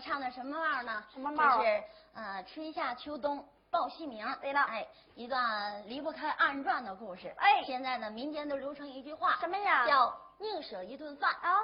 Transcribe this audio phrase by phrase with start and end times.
[0.00, 1.04] 什么帽呢？
[1.12, 1.62] 什么帽？
[1.62, 4.26] 是呃春夏秋冬报戏名。
[4.40, 7.34] 对了，哎，一段离不开二人转的故事。
[7.38, 9.86] 哎，现在呢，民间都流传一句话，什么呀？
[9.86, 11.60] 叫宁舍一顿饭啊，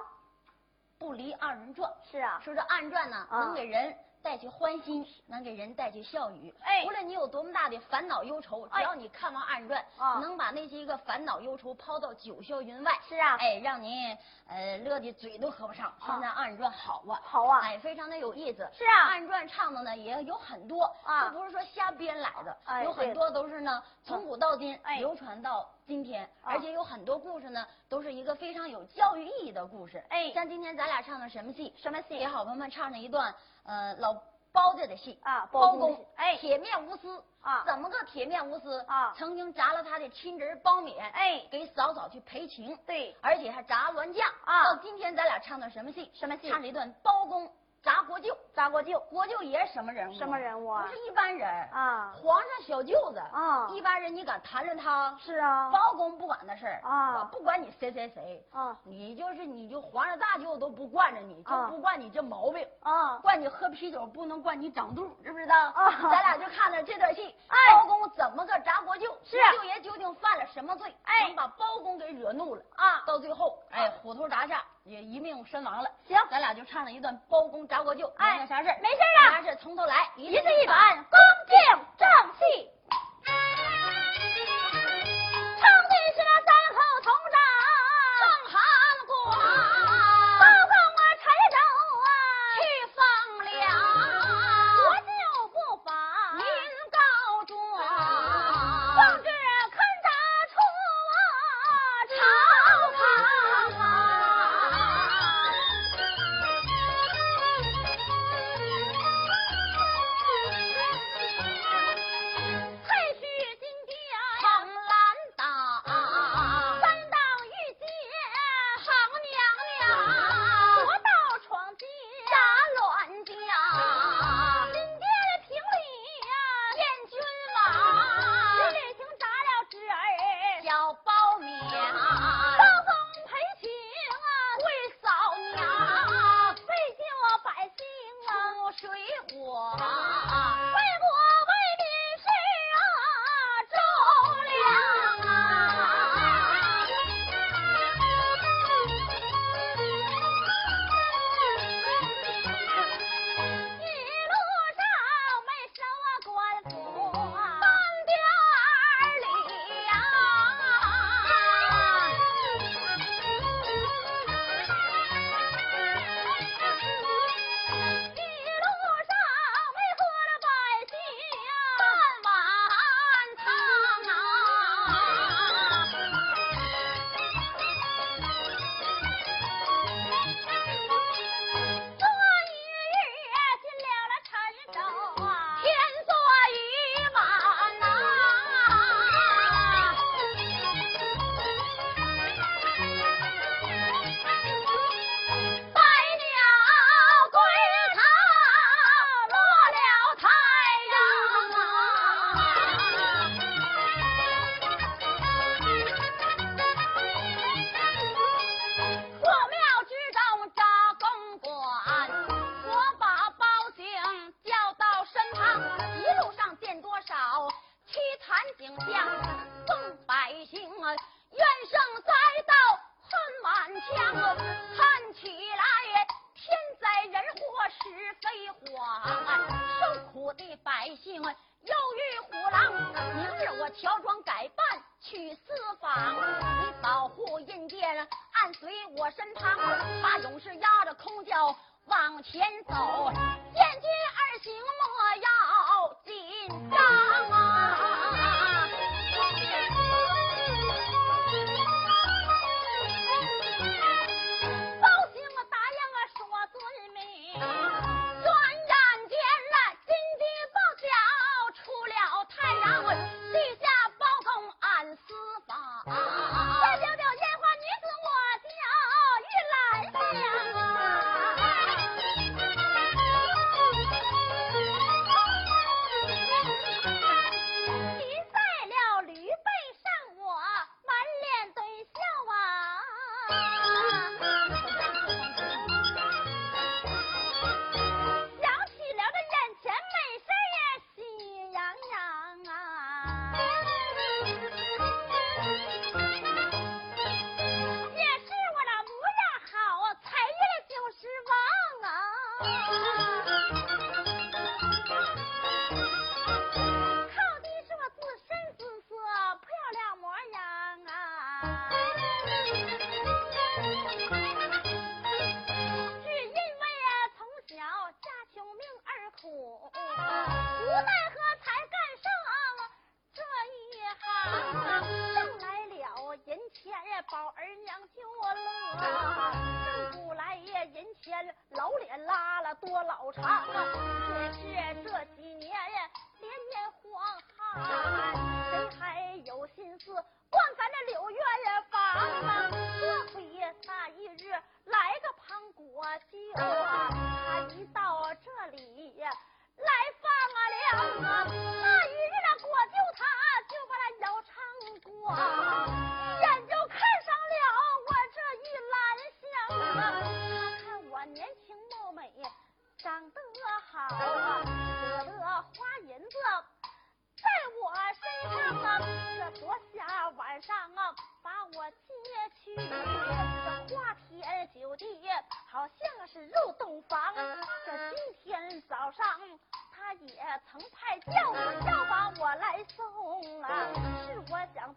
[0.98, 1.90] 不离二人转。
[2.10, 3.96] 是啊，说这二人转呢，能给人。
[4.22, 6.54] 带去欢心，能给人带去笑语。
[6.60, 9.84] 哎，无论你有多么大的烦恼忧愁，只要你看完暗传，
[10.20, 12.92] 能把那些个烦恼忧愁抛到九霄云外。
[13.08, 15.92] 是啊，哎，让您呃乐的嘴都合不上。
[16.04, 18.68] 现在暗传好啊，好啊，哎，非常的有意思。
[18.72, 30.02] 是啊，暗传唱的呢也有很多啊，不是说瞎编来的，哎，有很多都是呢从古到今流传到今天，而且有很多故事呢都是一个非常有教育意义的故事。
[30.08, 31.72] 哎，像今天咱俩唱的什么戏？
[31.76, 32.18] 什么戏？
[32.18, 33.34] 给好朋友们唱上一段
[33.64, 34.16] 呃老。
[34.52, 39.14] 包家的戏啊，包公哎，铁面无私啊，怎么个铁面无私啊？
[39.16, 44.64] 曾经砸了他的亲侄包勉，哎，给嫂嫂去赔情，对，而且还砸銮驾啊。
[44.64, 46.10] 到今天咱俩唱的什么戏？
[46.14, 46.50] 什么戏？
[46.50, 47.48] 唱了一段包公。
[47.82, 50.14] 砸国舅，砸国舅，国舅爷什么人物？
[50.14, 50.82] 什么人物啊？
[50.82, 52.12] 不是一般人啊！
[52.14, 53.68] 皇上小舅子啊！
[53.70, 55.16] 一般人你敢谈论他？
[55.18, 55.70] 是啊！
[55.70, 57.24] 包公不管那事儿啊！
[57.32, 58.76] 不管你谁谁谁啊！
[58.84, 63.16] 你就是你就皇上大舅都不惯着你，就不惯你这毛病啊！
[63.22, 65.56] 惯你喝啤酒不能惯你长肚，知不知道？
[65.70, 65.90] 啊！
[66.02, 69.10] 咱俩就看了这段戏，包公怎么个砸国舅？
[69.24, 70.94] 是舅爷究竟犯了什么罪？
[71.04, 73.02] 哎，能把包公给惹怒了啊！
[73.06, 75.90] 到最后，哎，虎头铡下也一命身亡了。
[76.06, 78.10] 行，咱俩就唱了一段包公砸国舅。
[78.16, 78.46] 哎。
[78.46, 80.76] 啥事没事啊，啥事从头来，一字一板，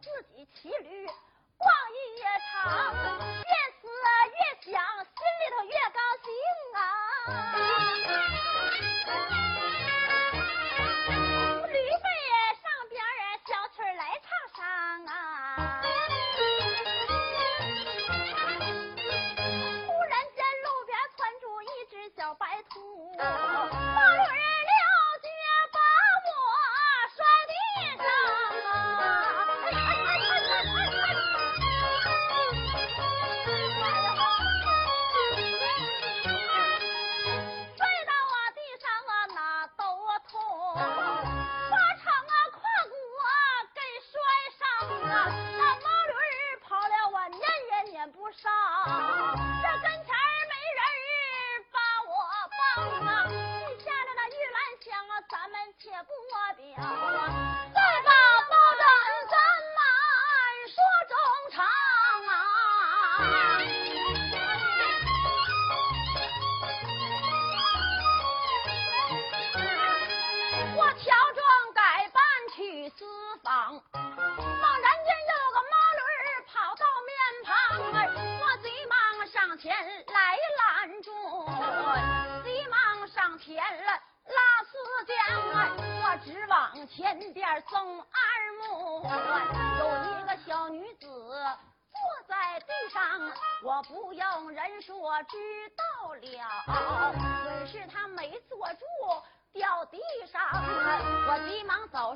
[0.01, 1.07] 自己骑驴
[1.57, 3.87] 逛一夜场，越思
[4.27, 6.22] 越想，心里头越高兴。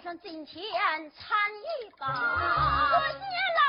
[0.07, 0.63] 上近前
[1.11, 1.37] 参
[1.83, 2.07] 一把。
[2.07, 3.66] 了。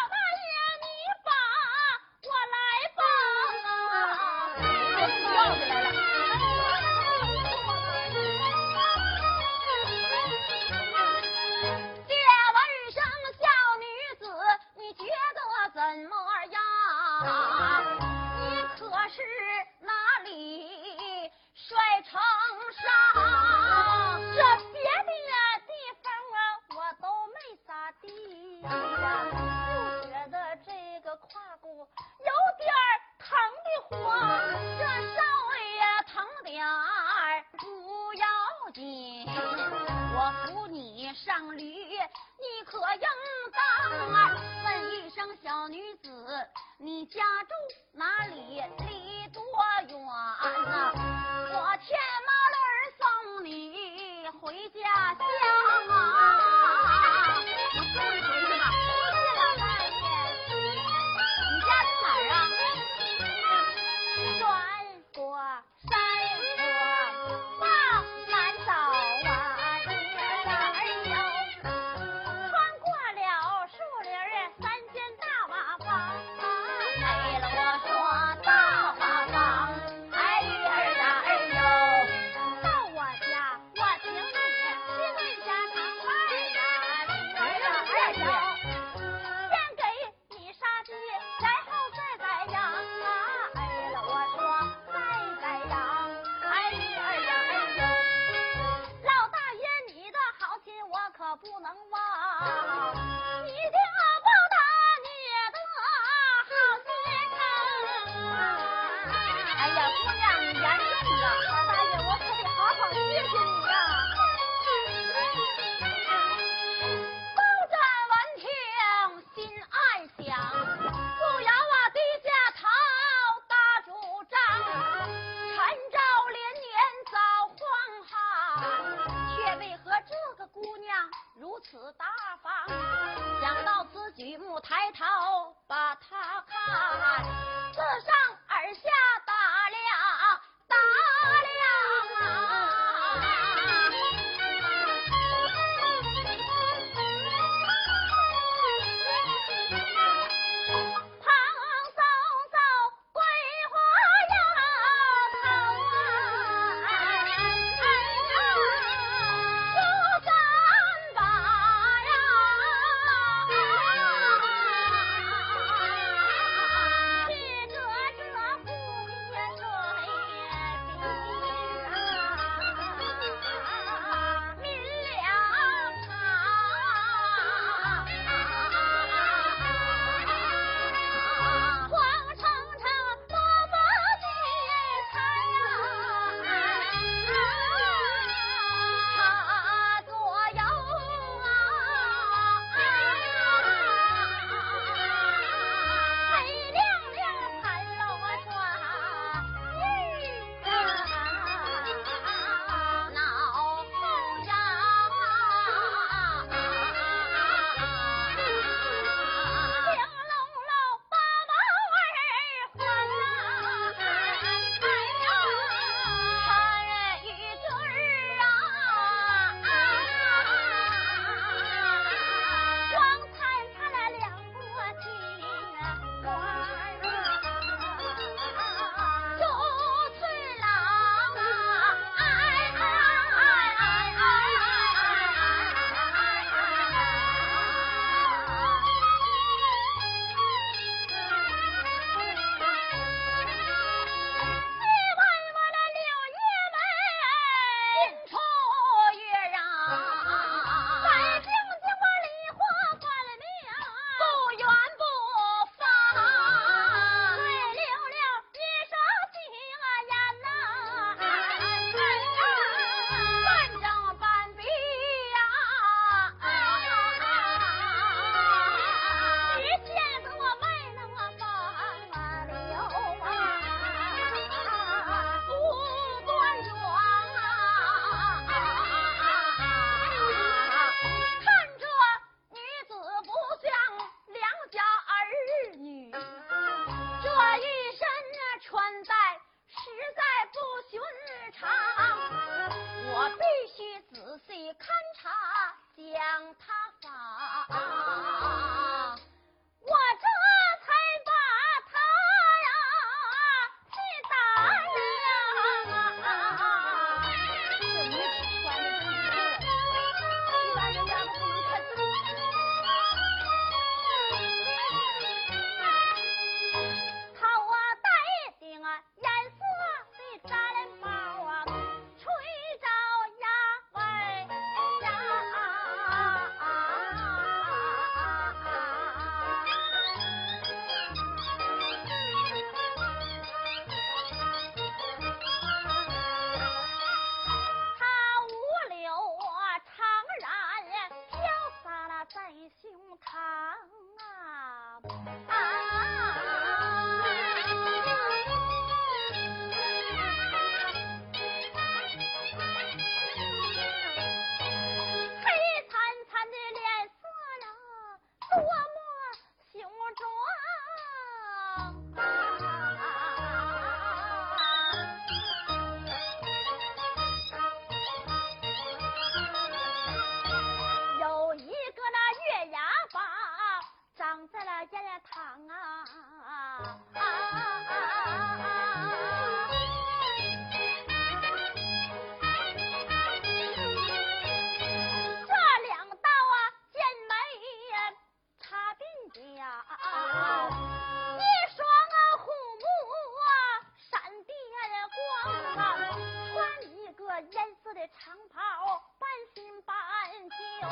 [400.80, 400.88] 有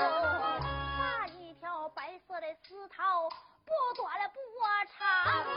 [0.99, 3.31] 那一条白色的丝绦
[3.64, 4.40] 不短不
[4.99, 5.07] 长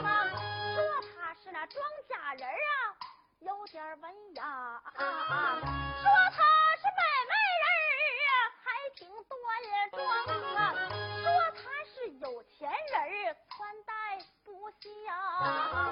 [0.06, 0.28] 啊
[0.74, 2.94] 说他是那庄稼人啊
[3.40, 6.44] 有点文雅啊说他
[6.76, 7.32] 是买卖
[8.14, 8.22] 人
[8.62, 9.40] 还挺端
[9.90, 9.98] 庄
[10.56, 10.58] 啊
[11.22, 13.92] 说他是有钱人穿戴
[14.44, 15.89] 不像啊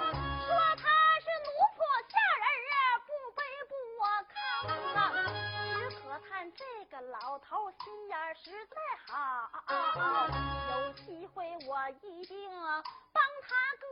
[9.99, 12.51] 有机会我一定
[13.13, 13.85] 帮他个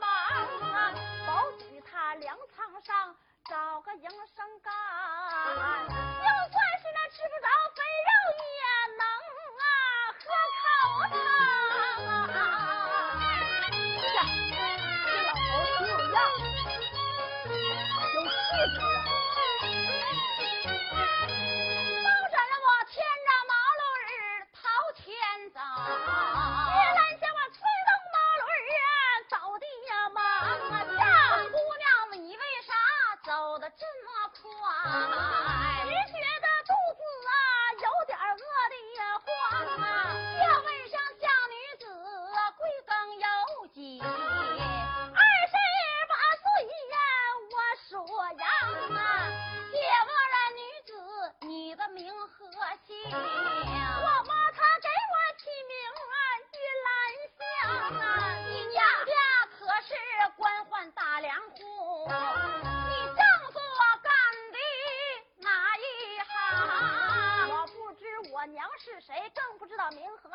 [0.00, 0.08] 忙
[0.72, 0.94] 啊，
[1.26, 3.14] 保举他粮仓上
[3.48, 4.59] 找个营生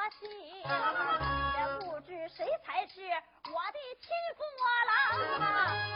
[0.06, 4.40] 也不知谁才是我的亲父
[4.86, 5.95] 郎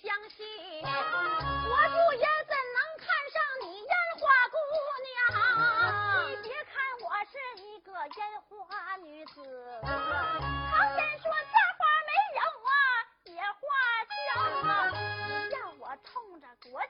[0.00, 0.46] 相信
[0.82, 4.56] 我舅爷怎能看上你烟花姑
[5.04, 5.20] 娘？
[6.30, 9.36] 你别看我是一个烟花女子，
[9.82, 9.92] 常
[10.96, 12.72] 言说家花没有啊，
[13.24, 13.60] 野花
[14.08, 14.16] 香。
[15.50, 16.88] 要我冲着国舅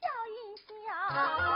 [0.00, 1.49] 笑一笑。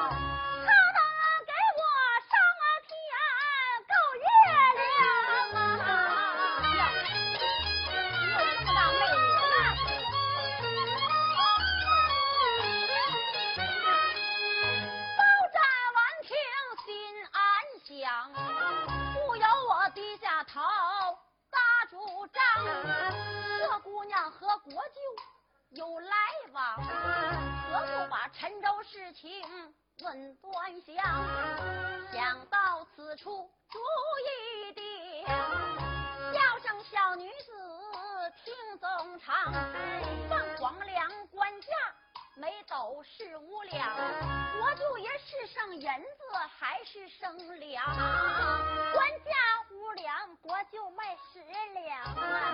[47.84, 49.34] 官家
[49.70, 51.40] 无粮国舅卖十
[51.74, 52.53] 粮啊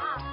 [0.00, 0.27] up.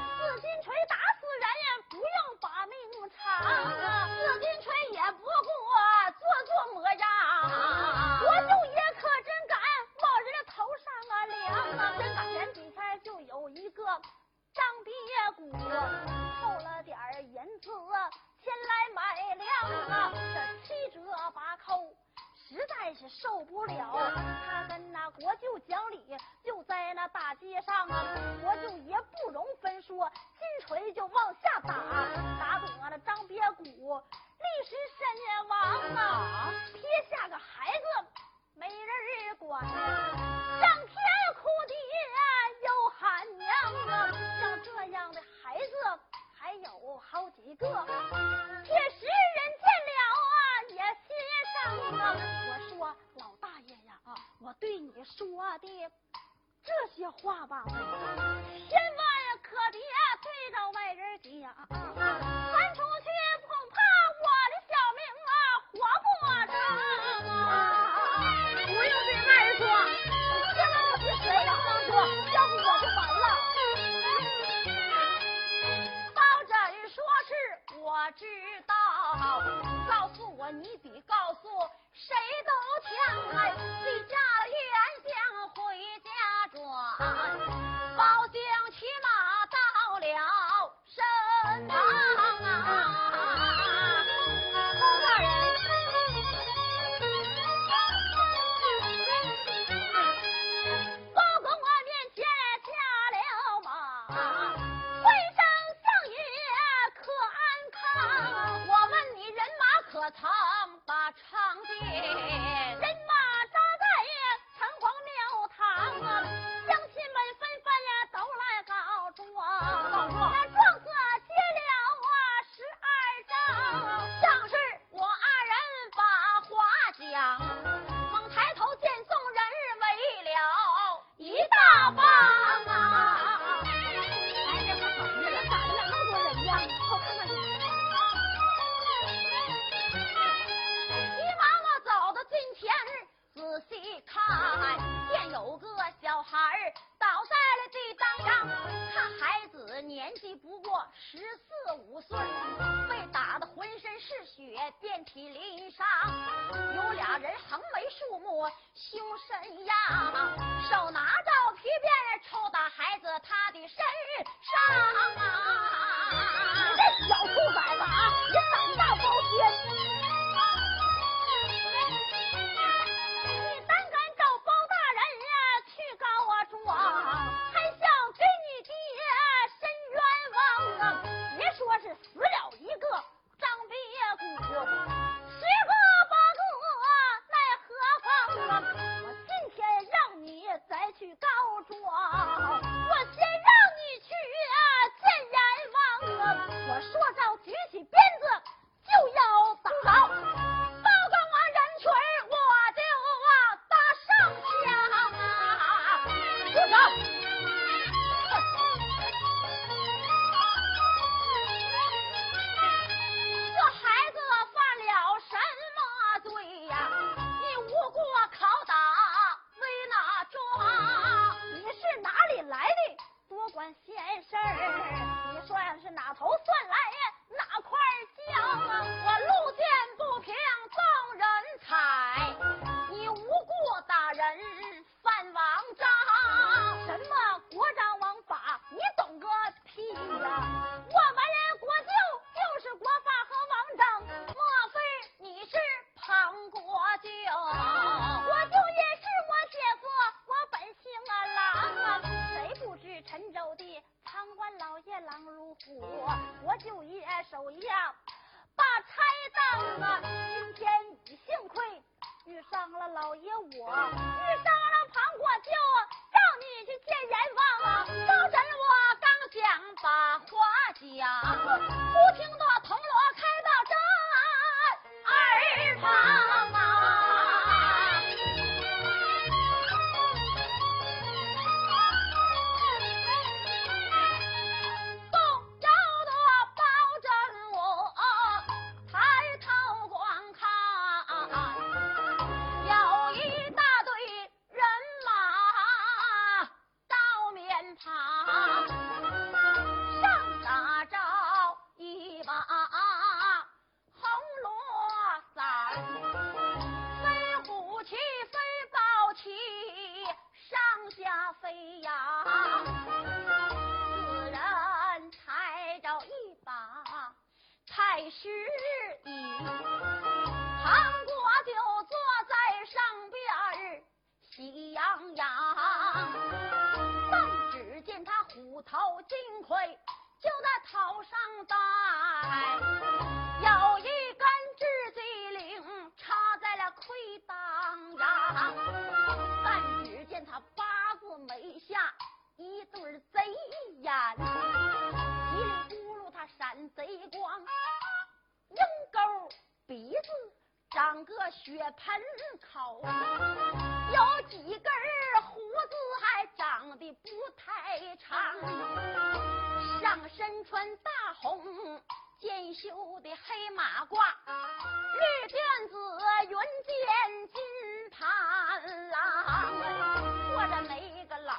[270.19, 271.44] 画家。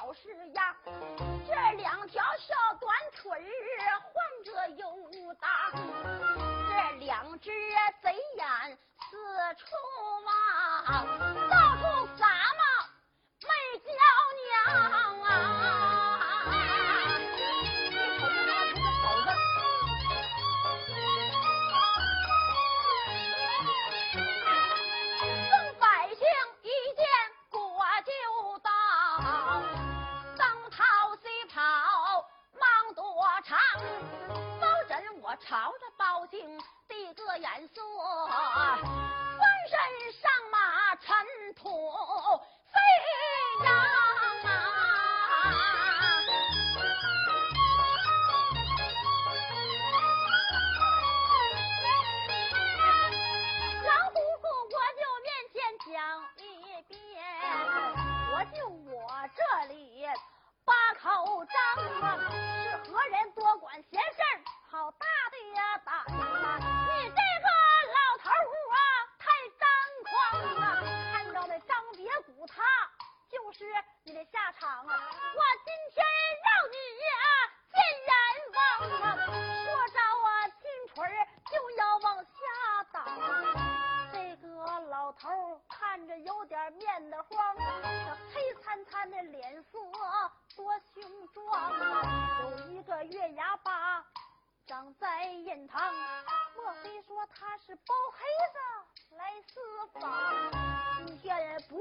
[0.06, 0.76] 都是呀，
[1.44, 4.14] 这两条小短腿儿换
[4.44, 5.50] 着游荡，
[6.68, 7.50] 这两只
[8.00, 8.78] 贼眼
[9.10, 9.16] 四
[9.56, 9.66] 处
[10.24, 11.25] 望。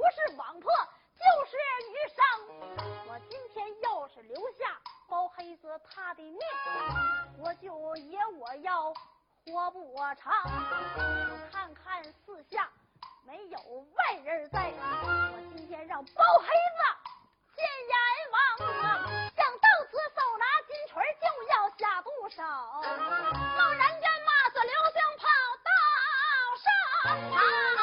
[0.06, 0.72] 不是网破
[1.18, 1.58] 就是
[1.90, 2.22] 鱼生。
[3.08, 4.80] 我今天要是留下
[5.10, 6.40] 包黑子他的命
[7.40, 8.94] 我就也我要
[9.46, 10.32] 活不长。
[11.52, 12.70] 看看四下
[13.26, 13.58] 没有
[13.96, 16.80] 外人在我今天让包黑子
[17.56, 17.96] 见阎
[18.32, 18.38] 王
[19.36, 25.26] 想到此手拿金锤就要下毒手老人家骂着刘星跑
[25.66, 25.70] 到
[26.62, 26.70] 上
[27.34, 27.75] 啊！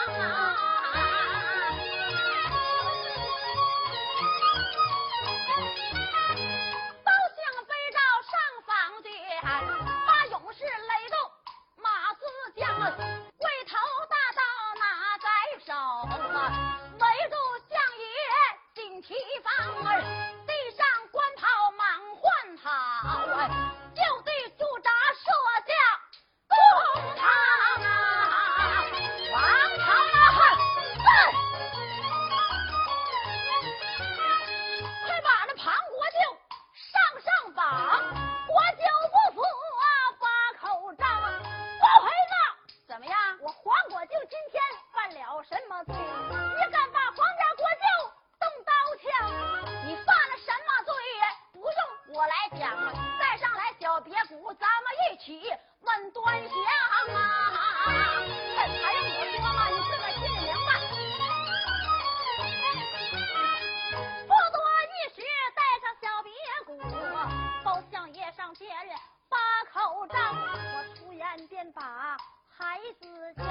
[71.74, 72.16] 把
[72.48, 73.42] 孩子叫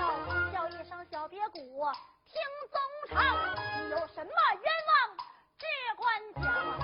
[0.51, 1.83] 叫一声小别谷，
[2.27, 3.25] 听宗长
[3.89, 5.17] 有什么冤枉，
[5.57, 5.65] 只
[5.95, 6.80] 管讲。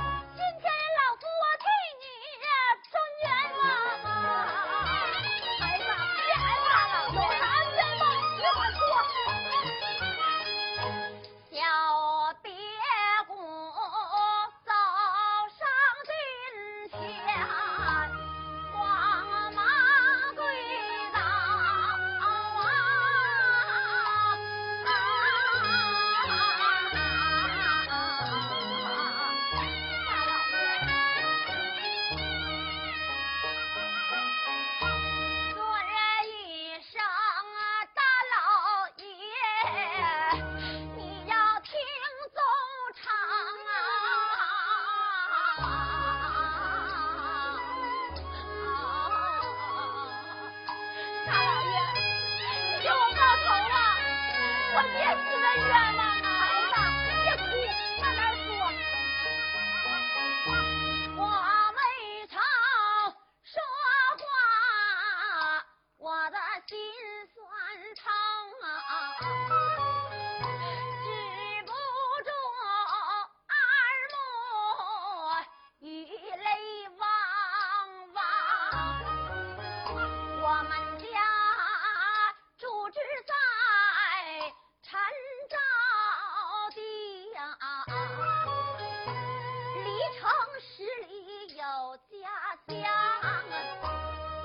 [92.10, 92.30] 家
[92.68, 92.76] 乡，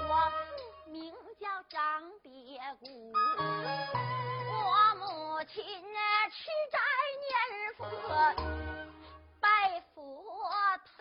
[0.09, 0.11] 我
[0.91, 1.79] 名叫张
[2.23, 2.31] 别
[2.81, 3.13] 谷，
[4.49, 5.03] 我母
[5.45, 5.63] 亲
[6.31, 6.35] 吃
[6.71, 6.79] 斋
[7.23, 7.33] 念
[7.77, 7.81] 佛
[9.41, 10.01] 拜佛
[10.97, 11.01] 堂。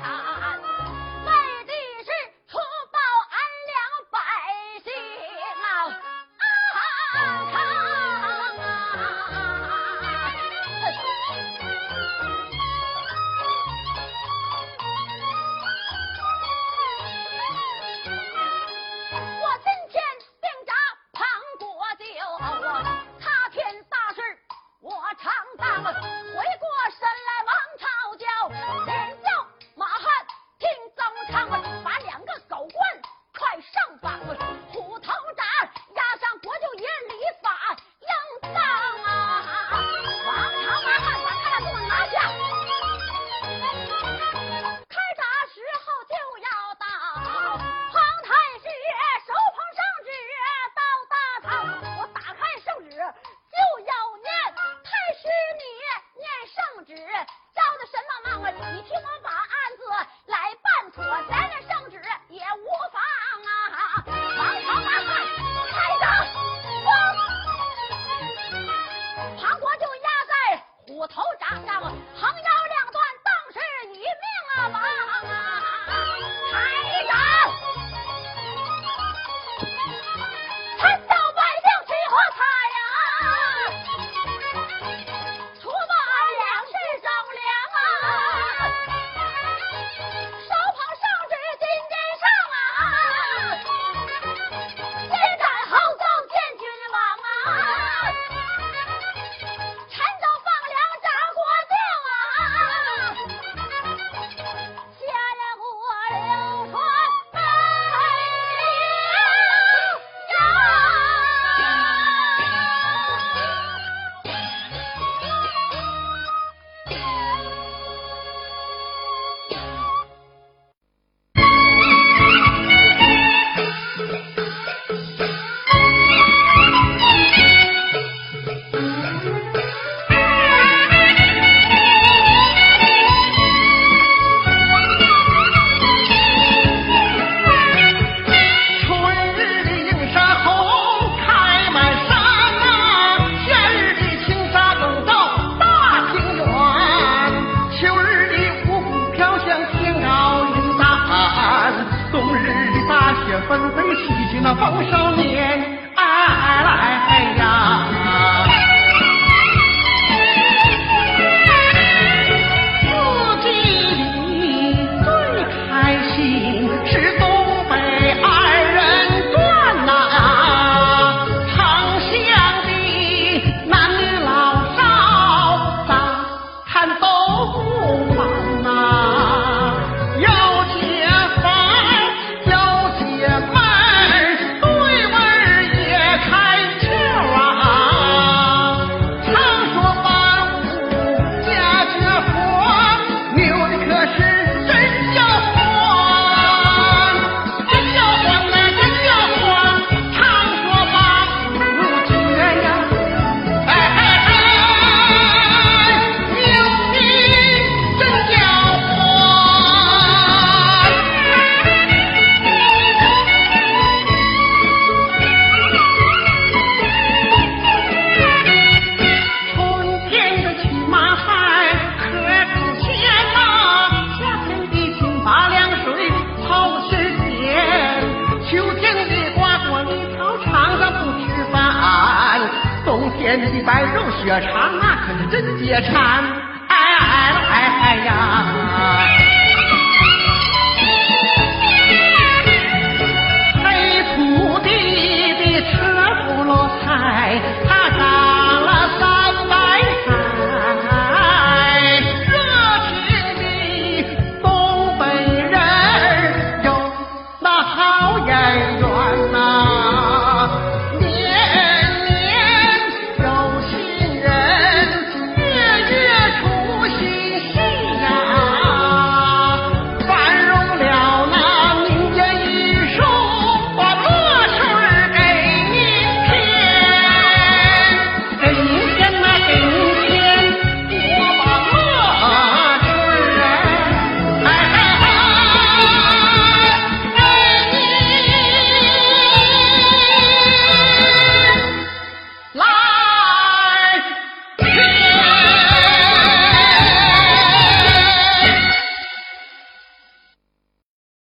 [0.00, 0.37] 天